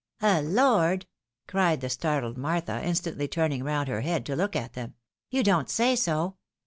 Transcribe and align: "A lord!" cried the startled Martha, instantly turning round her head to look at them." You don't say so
"A 0.23 0.41
lord!" 0.41 1.05
cried 1.47 1.81
the 1.81 1.87
startled 1.87 2.35
Martha, 2.35 2.81
instantly 2.83 3.27
turning 3.27 3.61
round 3.63 3.87
her 3.87 4.01
head 4.01 4.25
to 4.25 4.35
look 4.35 4.55
at 4.55 4.73
them." 4.73 4.95
You 5.29 5.43
don't 5.43 5.69
say 5.69 5.95
so 5.95 6.37